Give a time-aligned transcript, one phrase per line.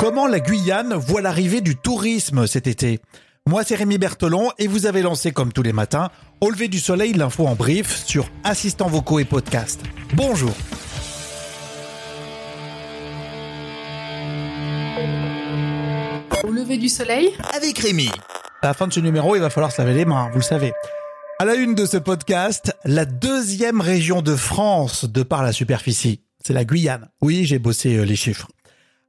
[0.00, 3.00] Comment la Guyane voit l'arrivée du tourisme cet été?
[3.46, 6.08] Moi, c'est Rémi Berthelon et vous avez lancé, comme tous les matins,
[6.40, 9.82] au lever du soleil, l'info en brief sur assistants vocaux et podcast.
[10.14, 10.54] Bonjour
[16.44, 17.34] Au lever du soleil?
[17.54, 18.08] Avec Rémi
[18.62, 20.44] À la fin de ce numéro, il va falloir se laver les mains, vous le
[20.44, 20.72] savez.
[21.38, 26.22] À la une de ce podcast, la deuxième région de France de par la superficie.
[26.42, 27.10] C'est la Guyane.
[27.20, 28.48] Oui, j'ai bossé euh, les chiffres.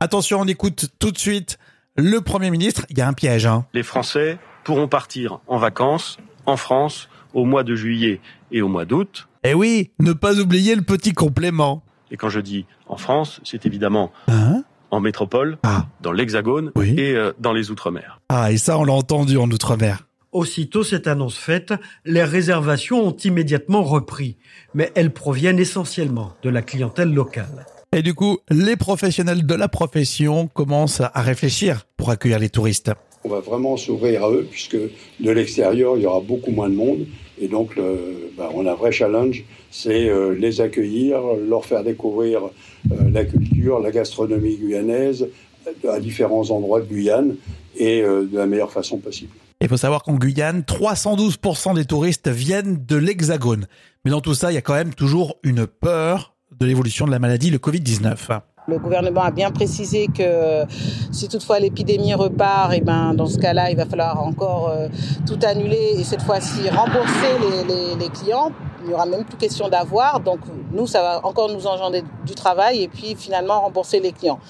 [0.00, 1.58] Attention, on écoute tout de suite
[1.96, 2.86] le Premier ministre.
[2.90, 3.46] Il y a un piège.
[3.46, 3.64] Hein.
[3.74, 8.20] Les Français pourront partir en vacances en France au mois de juillet
[8.52, 9.28] et au mois d'août.
[9.44, 11.82] Eh oui, ne pas oublier le petit complément.
[12.10, 14.62] Et quand je dis en France, c'est évidemment Hein?
[14.90, 15.86] en métropole, Ah.
[16.00, 16.94] dans l'Hexagone Oui.
[16.96, 18.20] et euh, dans les Outre-mer.
[18.30, 20.06] Ah, et ça, on l'a entendu en Outre-mer.
[20.32, 21.74] Aussitôt cette annonce faite,
[22.04, 24.36] les réservations ont immédiatement repris,
[24.74, 27.66] mais elles proviennent essentiellement de la clientèle locale.
[27.96, 32.92] Et du coup, les professionnels de la profession commencent à réfléchir pour accueillir les touristes.
[33.24, 36.74] On va vraiment s'ouvrir à eux puisque de l'extérieur, il y aura beaucoup moins de
[36.74, 37.06] monde.
[37.40, 41.82] Et donc, le, ben, on a un vrai challenge, c'est euh, les accueillir, leur faire
[41.82, 42.42] découvrir
[42.92, 45.28] euh, la culture, la gastronomie guyanaise
[45.88, 47.36] à différents endroits de Guyane
[47.76, 49.32] et euh, de la meilleure façon possible.
[49.60, 53.66] Il faut savoir qu'en Guyane, 312% des touristes viennent de l'Hexagone.
[54.04, 57.10] Mais dans tout ça, il y a quand même toujours une peur de l'évolution de
[57.10, 58.40] la maladie, le Covid-19.
[58.66, 60.64] Le gouvernement a bien précisé que
[61.10, 64.88] si toutefois l'épidémie repart, et ben dans ce cas-là, il va falloir encore euh,
[65.26, 67.32] tout annuler et cette fois-ci rembourser
[67.66, 68.52] les- les clients.
[68.88, 70.20] Il n'y aura même plus question d'avoir.
[70.20, 70.40] Donc
[70.72, 74.40] nous, ça va encore nous engendrer du travail et puis finalement rembourser les clients.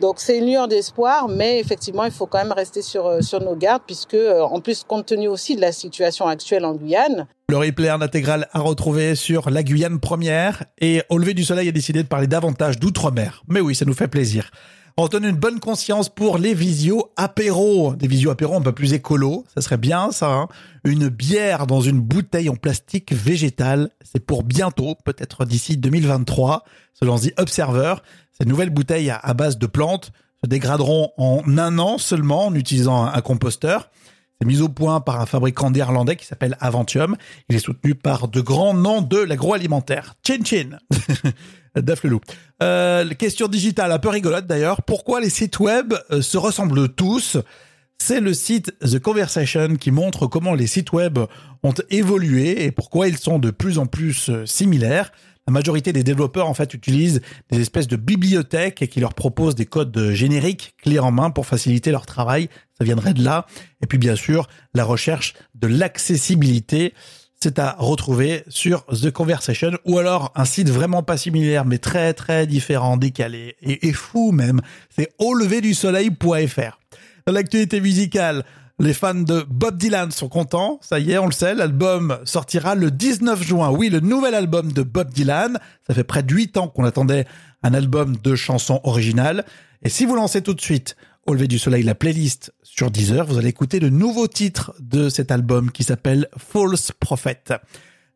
[0.00, 3.40] Donc c'est une lueur d'espoir, mais effectivement, il faut quand même rester sur, euh, sur
[3.40, 7.28] nos gardes puisque, euh, en plus, compte tenu aussi de la situation actuelle en Guyane,
[7.48, 10.64] Le replay en intégrale à retrouver sur la Guyane première.
[10.80, 13.44] Et au lever du soleil a décidé de parler davantage d'outre-mer.
[13.46, 14.50] Mais oui, ça nous fait plaisir.
[14.96, 17.96] On donne une bonne conscience pour les visio apéros.
[17.96, 19.44] Des visio apéros un peu plus écolo.
[19.52, 20.30] Ça serait bien, ça.
[20.30, 20.48] hein.
[20.84, 23.90] une bière dans une bouteille en plastique végétal.
[24.04, 26.62] C'est pour bientôt, peut-être d'ici 2023.
[26.92, 27.96] Selon The Observer,
[28.38, 30.12] ces nouvelles bouteilles à, base de plantes
[30.44, 33.90] se dégraderont en un an seulement en utilisant un composteur.
[34.40, 37.16] C'est mis au point par un fabricant néerlandais qui s'appelle Aventium.
[37.48, 40.14] Il est soutenu par de grands noms de l'agroalimentaire.
[40.26, 40.78] Chin Chin
[41.76, 42.02] Daf
[43.18, 44.82] question digitale un peu rigolote d'ailleurs.
[44.82, 47.38] Pourquoi les sites web euh, se ressemblent tous?
[47.98, 51.18] C'est le site The Conversation qui montre comment les sites web
[51.62, 55.10] ont évolué et pourquoi ils sont de plus en plus euh, similaires.
[55.46, 59.66] La majorité des développeurs en fait utilisent des espèces de bibliothèques qui leur proposent des
[59.66, 62.48] codes génériques clés en main pour faciliter leur travail.
[62.78, 63.46] Ça viendrait de là.
[63.82, 66.94] Et puis bien sûr, la recherche de l'accessibilité.
[67.42, 72.14] C'est à retrouver sur The Conversation ou alors un site vraiment pas similaire mais très
[72.14, 74.62] très différent, décalé et, et fou même.
[74.88, 76.78] C'est auleverdusoleil.fr.
[77.26, 78.44] Dans l'actualité musicale,
[78.80, 80.80] les fans de Bob Dylan sont contents.
[80.82, 83.70] Ça y est, on le sait, l'album sortira le 19 juin.
[83.70, 85.58] Oui, le nouvel album de Bob Dylan.
[85.86, 87.26] Ça fait près de 8 ans qu'on attendait
[87.62, 89.44] un album de chansons originales.
[89.82, 90.96] Et si vous lancez tout de suite
[91.26, 95.08] au lever du soleil la playlist sur Deezer, vous allez écouter le nouveau titre de
[95.08, 97.44] cet album qui s'appelle False Prophet.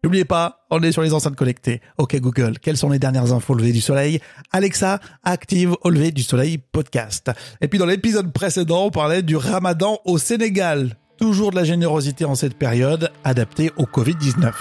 [0.04, 1.80] N'oubliez pas, on est sur les enceintes connectées.
[1.98, 4.20] Ok Google, quelles sont les dernières infos au lever du soleil?
[4.52, 7.32] Alexa, active au lever du soleil podcast.
[7.60, 10.96] Et puis dans l'épisode précédent, on parlait du ramadan au Sénégal.
[11.18, 14.52] Toujours de la générosité en cette période, adaptée au Covid-19.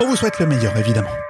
[0.00, 1.29] On vous souhaite le meilleur évidemment.